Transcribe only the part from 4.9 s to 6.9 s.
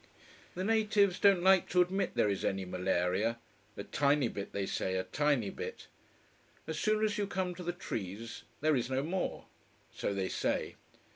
a tiny bit. As